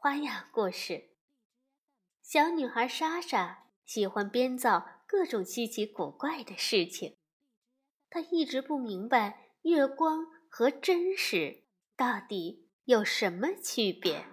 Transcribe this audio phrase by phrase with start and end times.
[0.00, 1.08] 花样故事。
[2.22, 7.16] 小女孩莎莎喜欢编造各种稀奇古怪的事情。
[8.08, 11.64] 她一直不明白月光和真实
[11.96, 14.24] 到底有什么区别。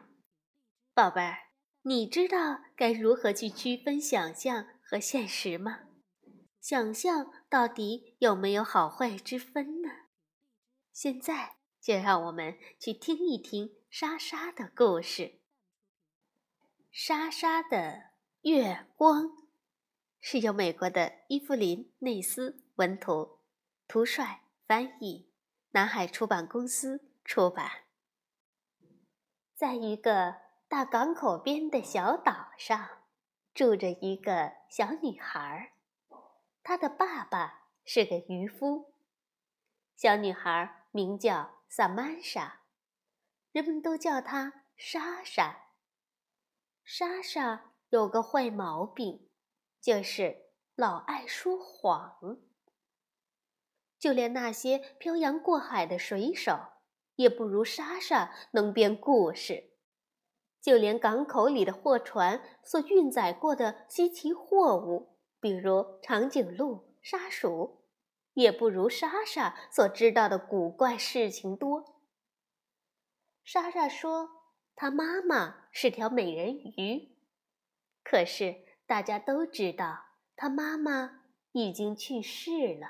[0.94, 1.36] 宝贝儿，
[1.82, 5.80] 你知道该如何去区分想象和现实吗？
[6.62, 9.90] 想象到底有没有好坏之分呢？
[10.94, 15.40] 现在就让我们去听一听莎莎的故事。
[16.98, 18.12] 莎莎的
[18.44, 19.30] 月光
[20.22, 23.42] 是由美国的伊芙琳·内斯文图，
[23.86, 25.30] 涂帅翻译，
[25.72, 27.70] 南海出版公司出版。
[29.54, 30.38] 在一个
[30.70, 32.88] 大港口边的小岛上，
[33.54, 35.74] 住着一个小女孩，
[36.64, 38.94] 她的爸爸是个渔夫。
[39.98, 42.62] 小女孩名叫萨曼莎，
[43.52, 45.65] 人们都叫她莎莎。
[46.88, 49.28] 莎莎有个坏毛病，
[49.82, 52.38] 就是老爱说谎。
[53.98, 56.60] 就连那些漂洋过海的水手，
[57.16, 59.72] 也不如莎莎能编故事。
[60.62, 67.84] 就连港口里的货船所运载过的稀奇货物，比如长颈鹿、沙鼠，
[68.34, 72.00] 也不如莎莎所知道的古怪事情多。
[73.44, 74.35] 莎莎说。
[74.76, 77.16] 他妈妈是条美人鱼，
[78.04, 80.06] 可是大家都知道
[80.36, 81.22] 他妈妈
[81.54, 82.88] 已经去世了。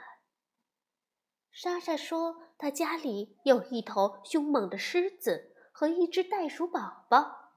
[1.51, 7.53] 莎莎说，他家里有一头凶猛的狮子和一只袋鼠宝宝，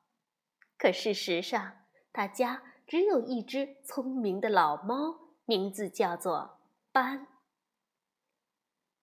[0.77, 6.61] 可事实上，他家只有一只聪明的老猫，名字叫做
[6.93, 7.27] 斑。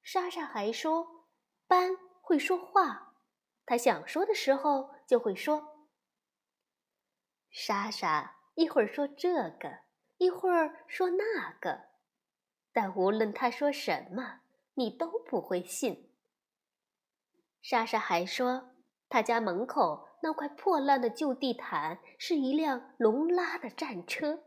[0.02, 1.26] 莎莎还说，
[1.68, 3.16] 斑会说话。
[3.66, 5.88] 他想说的时候就会说。
[7.50, 9.80] 莎莎一会儿说这个，
[10.18, 11.86] 一会儿说那个，
[12.74, 14.42] 但无论他说什么，
[14.74, 16.12] 你都不会信。
[17.62, 18.72] 莎莎还说，
[19.10, 24.44] 她家门口那块破烂的旧地毯是一辆龙拉的战车。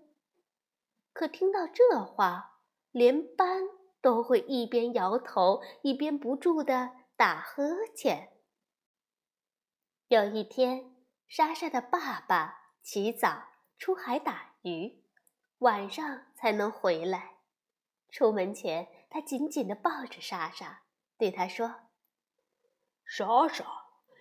[1.13, 2.61] 可听到这话，
[2.93, 3.63] 连班
[4.01, 8.38] 都会一边摇头，一边不住的打呵欠。
[10.09, 10.97] 有一天，
[11.27, 15.05] 莎莎的爸爸起早出海打鱼，
[15.59, 17.35] 晚上才能回来。
[18.09, 20.85] 出门前，他紧紧地抱着莎莎，
[21.19, 21.91] 对她说
[23.05, 23.67] ：“莎莎，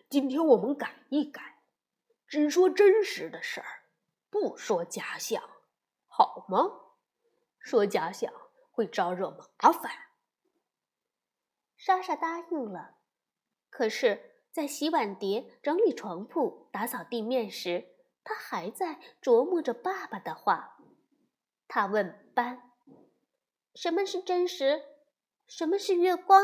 [0.09, 1.61] 今天我们改一改，
[2.27, 3.83] 只说真实的事儿，
[4.29, 5.41] 不说假象，
[6.07, 6.69] 好吗？
[7.59, 8.33] 说假象
[8.71, 9.89] 会招惹麻烦。”
[11.77, 12.97] 莎莎答应了，
[13.69, 14.33] 可是。
[14.57, 17.89] 在洗碗碟、整理床铺、打扫地面时，
[18.23, 20.79] 他还在琢磨着爸爸的话。
[21.67, 22.71] 他问斑
[23.75, 24.81] ：“什么是真实？
[25.45, 26.41] 什么是月光？”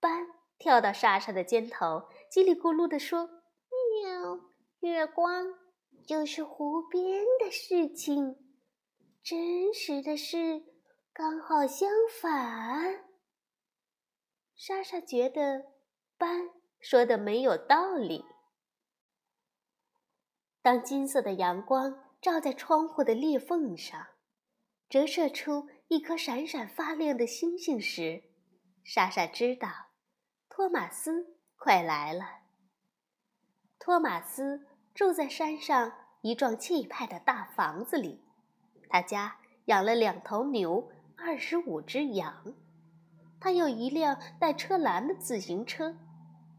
[0.00, 0.26] 斑
[0.58, 3.30] 跳到莎莎的肩头，叽里咕噜地说
[4.04, 4.50] ：“喵！
[4.80, 5.46] 月光
[6.06, 8.36] 就是湖边的事情，
[9.22, 10.62] 真实的事
[11.14, 11.88] 刚好相
[12.20, 13.06] 反。”
[14.54, 15.77] 莎莎觉得。
[16.18, 18.24] 斑说的没有道理。
[20.60, 24.04] 当金色的阳光照在窗户的裂缝上，
[24.88, 28.24] 折射出一颗闪闪发亮的星星时，
[28.84, 29.68] 莎莎知道
[30.48, 32.24] 托马斯快来了。
[33.78, 35.92] 托马斯住在山上
[36.22, 38.20] 一幢气派的大房子里，
[38.88, 39.36] 他家
[39.66, 42.54] 养了两头牛，二十五只羊，
[43.40, 45.96] 他有一辆带车篮的自行车。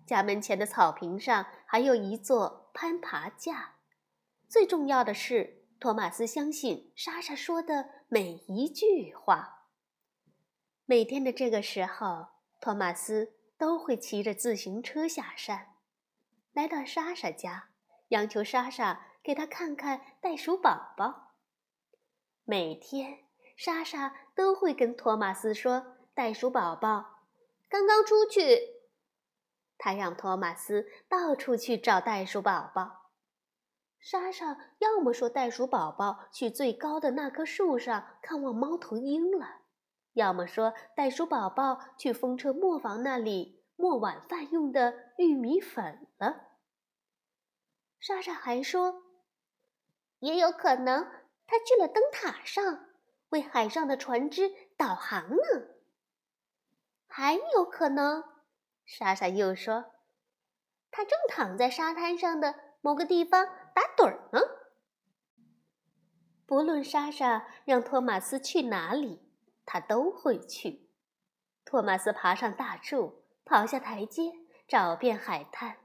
[0.10, 3.76] 家门前的草坪上还有一座攀爬架。
[4.48, 9.68] 最重要的是，托马斯相信莎莎说的每一句话。
[10.88, 12.30] 每天的这个时候，
[12.60, 15.76] 托马斯都会骑着自行车下山，
[16.54, 17.70] 来到莎莎家，
[18.08, 21.36] 央求莎莎给他看看袋鼠宝宝。
[22.46, 23.20] 每天，
[23.56, 27.28] 莎莎都会跟托马斯说：“袋鼠宝宝
[27.70, 28.78] 刚刚出去。”
[29.80, 33.10] 他让托马斯到处去找袋鼠宝宝。
[34.00, 39.62] 莎莎要么说袋鼠宝宝去最高的那棵树上看望猫头鹰了，
[40.14, 46.50] 要么说袋鼠宝宝去风车磨坊那里磨晚饭用的玉米粉了。
[48.00, 49.04] 莎莎还说，
[50.20, 51.04] 也有可能
[51.46, 52.86] 他去了灯塔上，
[53.30, 55.68] 为海上的船只导航呢。
[57.08, 58.24] 还有可能，
[58.92, 59.86] 莎莎又说，
[60.90, 63.46] 他正躺在沙滩上的某个地方
[63.76, 64.40] 打盹儿呢。
[66.48, 69.32] 不论莎莎让托马斯去哪里，
[69.64, 70.90] 他都会去。
[71.64, 74.32] 托马斯爬上大树，跑下台阶，
[74.68, 75.78] 找遍海滩，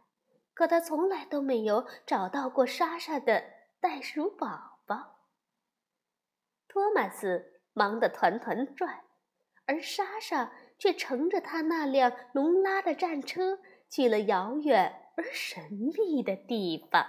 [0.55, 3.45] 可他从来都没有找到过莎莎的
[3.81, 5.29] 袋鼠宝宝。
[6.67, 9.05] 托马斯忙得团团转，
[9.67, 10.51] 而莎莎。
[10.79, 17.07] 却乘着他那辆农拉的战车去了遥远而神秘的地方。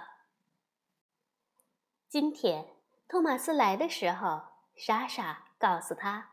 [2.08, 2.66] 今天
[3.08, 4.42] 托马斯来的时候，
[4.74, 6.30] 莎莎告诉他：“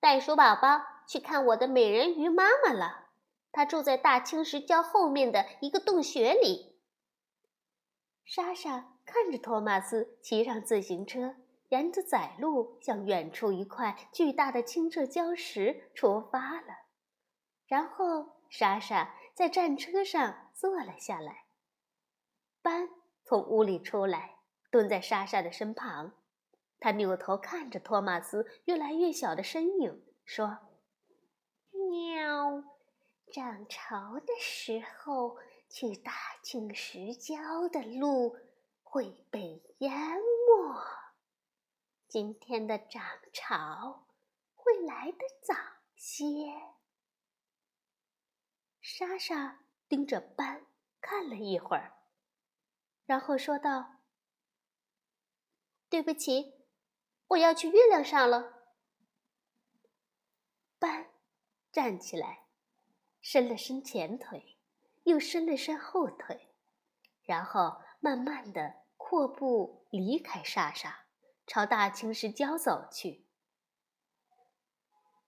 [0.00, 3.10] 袋鼠宝宝去看我的美人鱼妈妈了，
[3.52, 6.80] 她住在大青石礁后面的一个洞穴里。”
[8.24, 11.36] 莎莎看着托马斯骑上自行车。
[11.74, 16.68] 沿着窄路向远处一块巨大的清澈礁石出发了，
[17.66, 21.46] 然后莎莎在战车上坐了下来。
[22.62, 22.88] 班
[23.24, 24.36] 从屋里出来，
[24.70, 26.12] 蹲在莎莎的身旁，
[26.78, 30.58] 他扭头看着托马斯越来越小的身影，说
[31.90, 32.62] ：“喵，
[33.32, 35.38] 涨潮的时候
[35.68, 38.36] 去大青石礁的路
[38.84, 40.78] 会被淹没。”
[42.14, 43.02] 今天的涨
[43.32, 44.06] 潮
[44.54, 45.52] 会来得早
[45.96, 46.22] 些。
[48.80, 50.64] 莎莎盯着斑
[51.00, 51.92] 看了一会儿，
[53.04, 53.96] 然后说道
[55.90, 56.54] ：“对不起，
[57.26, 58.62] 我要去月亮上了。”
[60.78, 61.10] 斑
[61.72, 62.46] 站起来，
[63.20, 64.56] 伸了伸前腿，
[65.02, 66.54] 又伸了伸后腿，
[67.24, 71.03] 然后慢慢的阔步离开莎莎。
[71.46, 73.26] 朝大青石礁走去，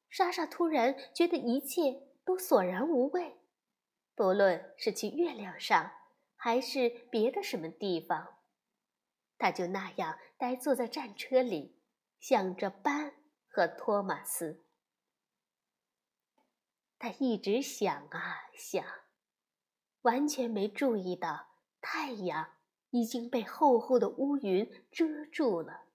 [0.08, 3.38] 莎莎突然觉得一切都索然无味。
[4.14, 5.92] 不论是去月亮上，
[6.34, 8.38] 还是别的什么地方，
[9.36, 11.82] 她就那样呆坐在战车里，
[12.18, 13.14] 想着班
[13.48, 14.64] 和托马斯。
[16.98, 18.82] 他一直想啊想，
[20.00, 21.48] 完全没注意到
[21.82, 22.54] 太阳
[22.88, 25.85] 已经被厚厚的乌云遮住了。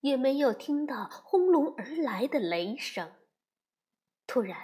[0.00, 3.12] 也没有听到轰隆而来的雷声。
[4.26, 4.56] 突然，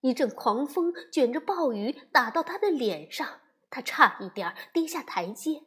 [0.00, 3.40] 一阵狂风卷着暴雨打到他的脸上，
[3.70, 5.62] 他差一点跌下台阶。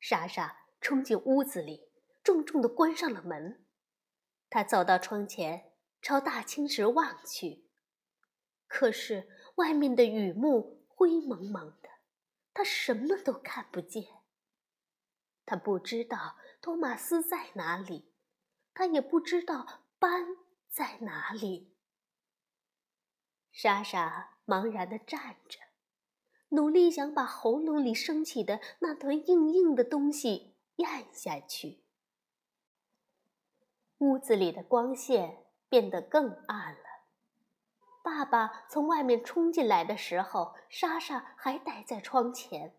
[0.00, 1.88] 莎莎冲进屋子里，
[2.22, 3.64] 重重的关上了门。
[4.48, 7.66] 他走到窗前，朝大青石望去，
[8.66, 11.88] 可是外面的雨幕灰蒙蒙的，
[12.52, 14.04] 他什么都看不见。
[15.44, 16.36] 他不知道。
[16.66, 18.10] 托马斯在哪里？
[18.74, 20.36] 他也不知道斑
[20.68, 21.72] 在哪里。
[23.52, 25.60] 莎莎茫然地站着，
[26.48, 31.84] 努力想把喉咙里升起的那团硬硬的东西咽下去。
[33.98, 36.80] 屋子里的光线变得更暗了。
[38.02, 42.74] 爸爸从外面冲进来的时候，莎莎还待在窗前。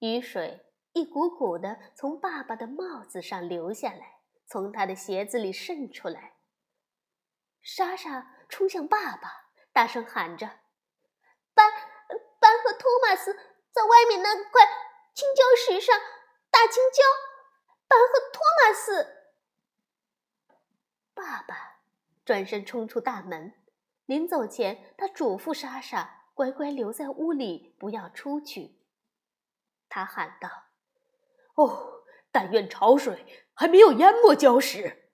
[0.00, 0.66] 雨水。
[0.94, 6.36] 一股股的从爸爸的帽子上流下来，从他的鞋子里渗出来。
[7.62, 10.60] 莎莎冲向爸爸，大声喊着
[11.54, 11.70] ：“班
[12.38, 13.32] 班和托马斯
[13.70, 14.66] 在外面那块
[15.14, 15.98] 青礁石上，
[16.50, 17.00] 大青礁！
[17.88, 19.16] 班和托马斯！”
[21.14, 21.80] 爸爸
[22.24, 23.54] 转身冲出大门，
[24.04, 28.78] 临走前，他嘱咐莎莎乖乖留在屋里，不要出去。
[29.88, 30.48] 他喊道。
[31.54, 35.10] 哦，但愿潮水还没有淹没礁石。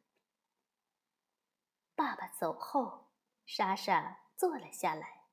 [1.94, 3.08] 爸爸走后，
[3.44, 5.24] 莎莎坐了下来，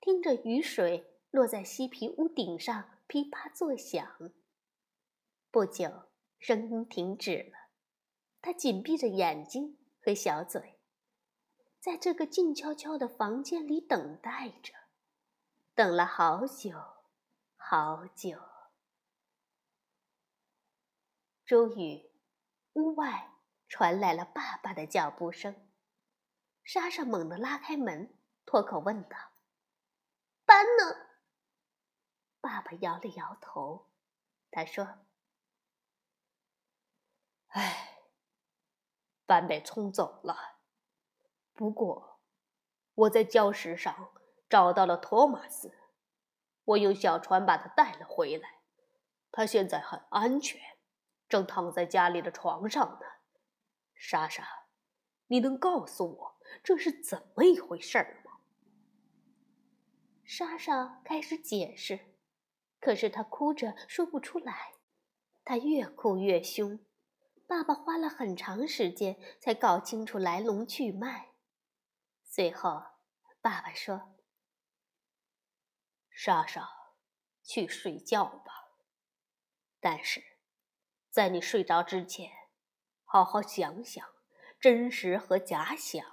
[0.00, 4.32] 听着雨水落在西皮屋顶上噼啪作响。
[5.50, 6.04] 不久，
[6.38, 7.58] 声音停止了。
[8.40, 10.78] 他紧闭着眼睛和小嘴，
[11.80, 14.72] 在这个静悄悄的房间里等待着，
[15.74, 16.78] 等了好久，
[17.56, 18.38] 好久。
[21.48, 22.10] 终于，
[22.74, 23.32] 屋外
[23.68, 25.66] 传来了爸爸的脚步声。
[26.62, 28.14] 莎莎猛地拉开门，
[28.44, 29.16] 脱口问道
[30.44, 31.08] ：“班呢？
[32.42, 33.88] 爸爸摇了摇头，
[34.50, 34.98] 他说
[37.48, 38.02] ：“哎，
[39.24, 40.58] 斑被冲走了。
[41.54, 42.20] 不过，
[42.92, 44.12] 我在礁石上
[44.50, 45.72] 找到了托马斯，
[46.64, 48.60] 我用小船把他带了回来。
[49.32, 50.77] 他现在很安全，
[51.28, 53.06] 正躺在家里的床上呢。
[53.94, 54.44] 莎莎，
[55.26, 58.40] 你能告诉我这是怎么一回事儿吗？”
[60.24, 62.16] 莎莎开始解释。
[62.80, 64.74] 可是她哭着说不出来，
[65.44, 66.78] 她越哭越凶。
[67.44, 71.32] 爸爸花了很长时间才搞清楚来龙去脉。
[72.22, 72.84] 最后，
[73.40, 74.14] 爸爸说
[76.08, 76.68] ：“莎莎，
[77.42, 78.76] 去睡觉吧。
[79.80, 80.22] 但是，
[81.18, 82.30] 在你睡着之前，
[83.02, 84.06] 好好想想，
[84.60, 86.06] 真实和假想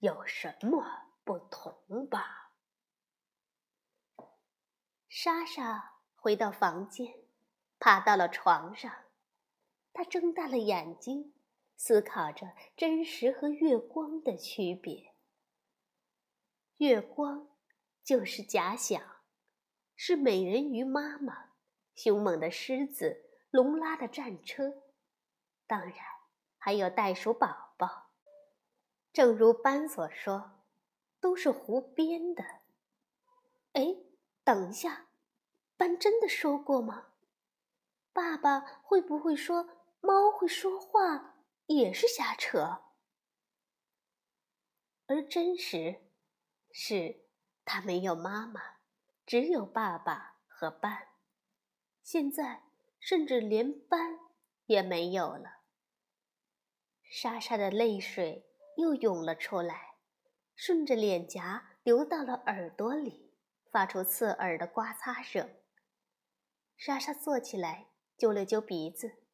[0.00, 2.52] 有什么不同吧。”
[5.08, 7.20] 莎莎回到房间，
[7.78, 8.92] 爬到了床上。
[9.94, 11.32] 她睁大了眼睛，
[11.78, 15.14] 思考着真实和月光的区别。
[16.76, 17.48] 月光
[18.04, 19.02] 就是假想，
[19.96, 21.52] 是美人鱼妈妈、
[21.94, 24.82] 凶猛的狮子、龙拉的战车，
[25.68, 25.94] 当然
[26.58, 28.10] 还有袋鼠宝宝。
[29.12, 30.64] 正如班所说，
[31.20, 32.42] 都是胡编的。
[33.74, 33.98] 哎。
[34.44, 35.06] 等一下，
[35.76, 37.12] 班真的说过吗？
[38.12, 39.68] 爸爸会不会说
[40.00, 42.82] 猫会说话也是瞎扯？
[45.06, 46.02] 而真实
[46.72, 47.20] 是，
[47.64, 48.78] 他没有妈妈，
[49.24, 51.10] 只有爸爸和班。
[52.02, 52.64] 现在
[53.04, 54.18] 甚至连斑
[54.66, 55.58] 也没有了。
[57.02, 59.96] 莎莎的泪水又涌了出来，
[60.54, 63.30] 顺着脸颊流到了耳朵里。
[63.72, 65.48] 发出刺耳的刮擦声。
[66.76, 67.86] 莎莎坐起来，
[68.18, 69.24] 揪了揪鼻子，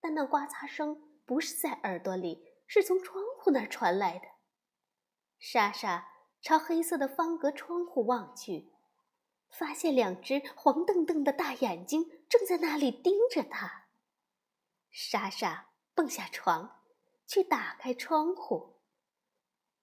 [0.00, 4.28] 但那刮擦声不是在耳朵里，是从窗户那儿传来的。
[5.40, 6.08] 莎莎
[6.40, 8.72] 朝黑色的方格窗户望去，
[9.50, 13.86] 发现两只黄澄澄的大眼睛正在那里盯着他。
[14.90, 16.82] 莎莎蹦下床，
[17.26, 18.80] 去打开窗户。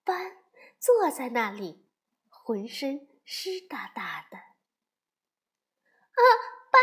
[0.04, 0.38] 斑
[0.78, 1.88] 坐在那里，
[2.30, 3.08] 浑身。
[3.24, 6.22] 湿哒哒的，啊！
[6.70, 6.82] 斑！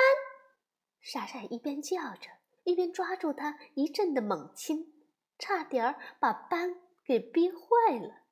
[1.01, 2.31] 莎莎一边叫着，
[2.63, 5.05] 一边抓住他一阵的猛亲，
[5.39, 8.23] 差点儿把斑给憋坏了。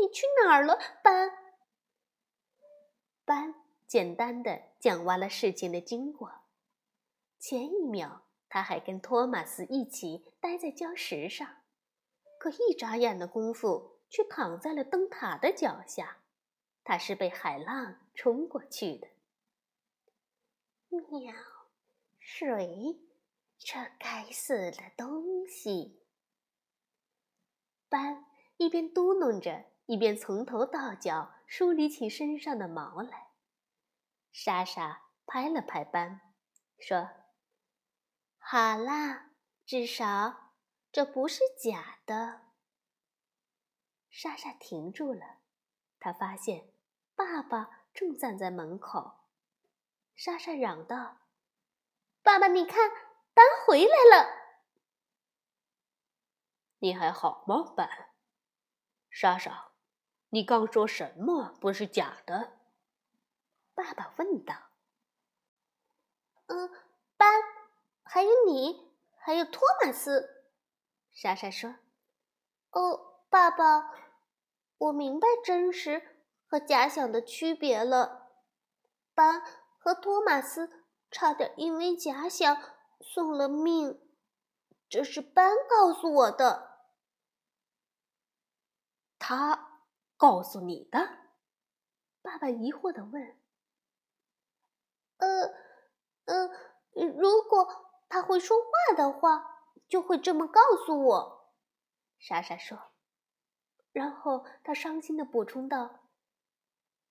[0.00, 1.30] 你去哪儿了，斑？
[3.24, 3.54] 斑
[3.86, 6.32] 简单的讲完了事情的经过。
[7.38, 11.62] 前一秒他还跟托马斯一起待在礁石上，
[12.38, 16.18] 可一眨眼的功夫，却躺在了灯塔的脚下。
[16.82, 19.08] 他是被海浪冲过去的。
[20.88, 21.34] 喵，
[22.18, 22.98] 水，
[23.58, 26.00] 这该死的东西！
[27.88, 28.26] 斑
[28.56, 33.23] 一边嘟囔着，一边从头到脚梳理起身上的毛来。
[34.36, 36.20] 莎莎拍了拍斑，
[36.80, 37.08] 说
[38.36, 39.30] ：“好啦，
[39.64, 40.50] 至少
[40.90, 42.40] 这不是假的。”
[44.10, 45.38] 莎莎停住了，
[46.00, 46.68] 她发现。
[47.14, 49.28] 爸爸正站在门口，
[50.16, 51.18] 莎莎嚷道
[52.20, 52.90] ：“爸爸，你看，
[53.32, 54.34] 斑回来了！
[56.80, 57.88] 你还好吗，斑？”
[59.08, 59.70] 莎莎，
[60.30, 62.58] 你刚说什么不是假的？”
[63.74, 64.54] 爸爸问道。
[66.46, 66.70] “嗯，
[67.16, 67.42] 斑，
[68.02, 70.46] 还有你，还有托马斯。”
[71.12, 71.74] 莎莎说。
[72.70, 73.90] “哦，爸爸，
[74.78, 76.10] 我明白真实。”
[76.46, 78.30] 和假想的区别了，
[79.12, 79.42] 班
[79.76, 82.56] 和托马斯差点因为假想
[83.00, 84.00] 送了命，
[84.88, 86.86] 这是班告诉我的。
[89.18, 89.80] 他
[90.16, 91.30] 告诉你的？
[92.22, 93.36] 爸爸疑惑的问。
[95.24, 97.66] 呃，呃，如果
[98.08, 99.44] 他会说话的话，
[99.88, 101.54] 就会这么告诉我。
[102.18, 102.78] 莎莎说，
[103.92, 106.00] 然后他伤心的补充道。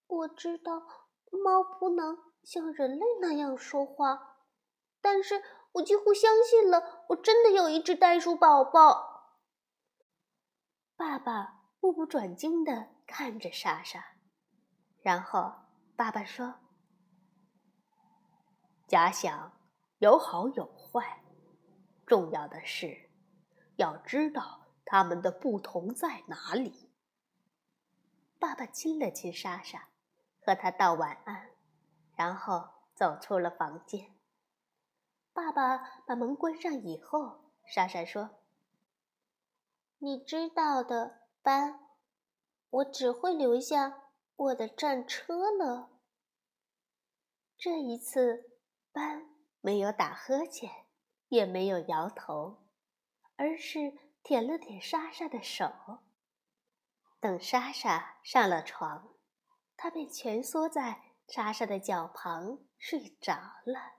[0.07, 0.83] 我知道
[1.31, 4.37] 猫不能像人类那样说话，
[5.01, 5.41] 但是
[5.73, 9.11] 我几乎相信了，我真的有一只袋鼠宝宝。
[10.95, 14.15] 爸爸目不转睛地看着莎莎，
[15.01, 15.51] 然后
[15.95, 16.55] 爸爸说
[18.93, 19.51] ：“假想
[19.97, 21.23] 有好有坏，
[22.05, 23.09] 重要的是
[23.77, 26.91] 要知道它们的不同在哪里。”
[28.37, 29.87] 爸爸亲了亲莎莎。
[30.45, 31.49] 和她道晚安，
[32.15, 34.13] 然后走出了房间。
[35.33, 38.29] 爸爸把门关上以后，莎莎说
[39.97, 41.79] ：“你知道的，班，
[42.69, 45.89] 我只会留下我的战车了。”
[47.57, 48.52] 这一次，
[48.93, 49.27] 斑
[49.59, 50.69] 没有打呵欠，
[51.27, 52.63] 也没有摇头，
[53.35, 55.71] 而是舔了舔莎莎的手。
[57.19, 59.15] 等莎莎上了床，
[59.75, 63.33] 他便蜷缩在莎莎的脚旁睡着
[63.65, 63.95] 了。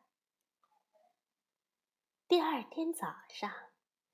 [2.28, 3.50] 第二天早上，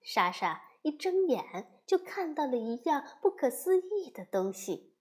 [0.00, 4.96] 莎莎一睁眼就看到了一样不可思议的东西：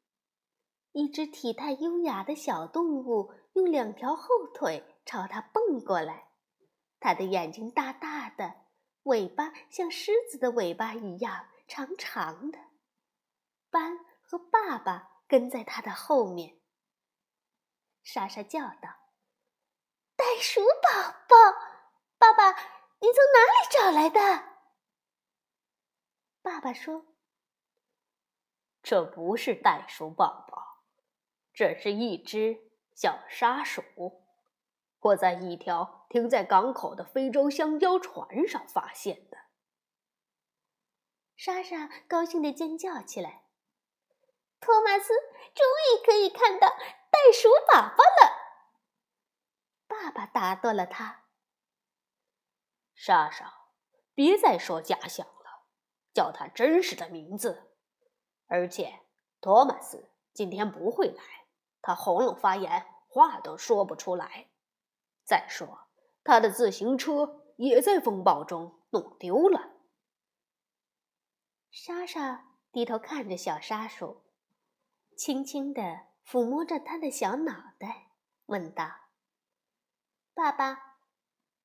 [0.91, 6.29] 一只体态优雅的小动物用两条后腿朝它蹦过来，
[6.99, 8.67] 它的眼睛大大的，
[9.01, 12.59] 尾巴像狮子的尾巴一样长长的。
[13.71, 16.59] 斑和爸爸跟在他的后面。
[18.03, 18.99] 莎莎叫道
[20.15, 21.35] ：“袋鼠宝宝，
[22.19, 22.51] 爸爸，
[22.99, 24.47] 你从哪里找来的？”
[26.43, 27.15] 爸爸说
[28.83, 30.83] ：“这不是袋鼠宝宝，
[31.51, 33.81] 这是一只小沙鼠，
[34.99, 39.37] 我在一条停在港口的非洲香蕉船上发现的。”
[41.37, 43.45] 莎莎高兴地尖叫起来。
[44.59, 45.13] 托马斯
[45.55, 48.37] 终于可以看到袋鼠宝宝了。
[49.87, 51.23] 爸爸打断了他
[52.93, 53.67] ：“莎莎，
[54.13, 55.65] 别再说假想了，
[56.13, 57.71] 叫他真实的名字。
[58.47, 58.99] 而且，
[59.39, 61.23] 托马斯今天不会来，
[61.81, 64.48] 他喉咙发炎，话都说不出来。
[65.29, 65.87] 再说，
[66.23, 69.75] 他的自行车也在风暴中弄丢了。”
[71.69, 74.23] 莎莎低头看着小沙鼠。
[75.15, 78.09] 轻轻地抚摸着他的小脑袋，
[78.47, 78.89] 问道
[80.33, 80.97] ：“爸爸，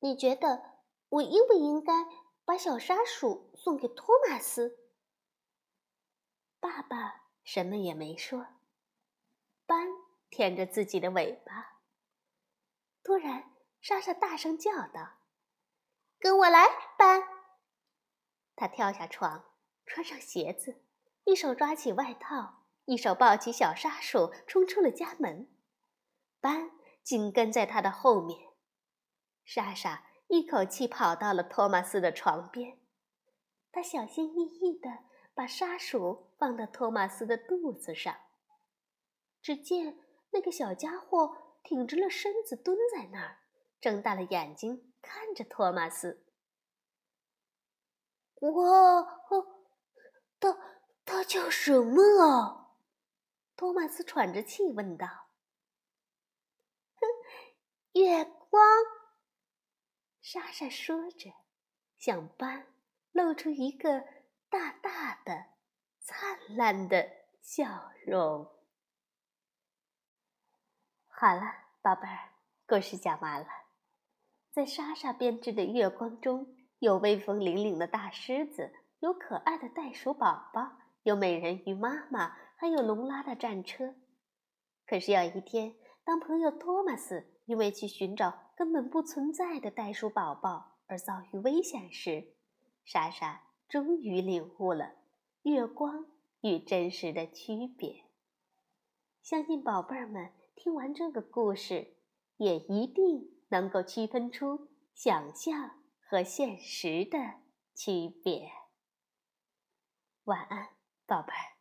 [0.00, 1.92] 你觉得我应不应该
[2.44, 4.78] 把小沙鼠送给托马斯？”
[6.60, 8.46] 爸爸什么也没说。
[9.64, 9.88] 斑
[10.28, 11.80] 舔着自己的尾巴。
[13.04, 13.53] 突然，
[13.84, 15.18] 莎莎大声叫道
[16.18, 16.64] ：“跟我来，
[16.96, 17.22] 斑！”
[18.56, 19.44] 他跳下床，
[19.84, 20.82] 穿上鞋子，
[21.24, 22.64] 一手抓起外套。
[22.86, 25.54] 一手抱起小沙鼠，冲出了家门。
[26.40, 26.70] 班
[27.02, 28.54] 紧跟在他的后面。
[29.44, 32.78] 莎莎一口气跑到了托马斯的床边，
[33.70, 38.16] 他小心翼翼地把沙鼠放到托马斯的肚子上。
[39.42, 39.98] 只见
[40.30, 43.40] 那个小家伙挺直了身子蹲在那儿，
[43.84, 46.24] 睁大了眼睛看着托马斯。
[48.36, 49.06] 我，
[50.40, 50.58] 他
[51.04, 52.78] 他叫什么啊？
[53.54, 55.06] 托马斯喘着气问道
[56.96, 57.06] ：“哼，
[57.92, 58.66] 月光。”
[60.22, 61.30] 莎莎说着，
[61.98, 62.66] 向班
[63.12, 64.00] 露出一个
[64.48, 65.48] 大大的、
[66.00, 67.06] 灿烂的
[67.42, 68.50] 笑容。
[71.06, 71.42] 好了，
[71.82, 72.32] 宝贝儿，
[72.66, 73.63] 故事讲完了。
[74.54, 76.46] 在莎莎编织的月光中，
[76.78, 82.36] 有威风凛凛的大狮子，有可爱的袋鼠宝宝，有美人鱼妈妈。
[82.56, 83.96] 还有龙拉的战车。
[84.86, 92.28] 可是有一天，当朋友托马斯因为去寻找根本不存在的袋鼠宝宝而遭遇危险时，
[92.84, 94.92] 莎莎终于领悟了
[95.42, 96.06] 月光
[96.42, 98.04] 与真实的区别。
[99.20, 101.96] 相信宝贝儿们听完这个故事，
[102.36, 107.18] 也一定能够区分出想象和现实的
[107.74, 108.50] 区别。
[110.24, 110.70] 晚安，
[111.06, 111.53] 宝贝儿。